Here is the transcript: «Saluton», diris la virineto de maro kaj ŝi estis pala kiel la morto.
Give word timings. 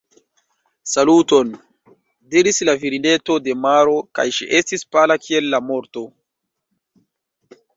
«Saluton», 0.93 1.49
diris 2.35 2.59
la 2.69 2.75
virineto 2.85 3.35
de 3.49 3.55
maro 3.67 3.93
kaj 4.21 4.25
ŝi 4.39 4.49
estis 4.61 4.85
pala 4.97 5.19
kiel 5.27 5.51
la 5.57 5.61
morto. 5.67 6.05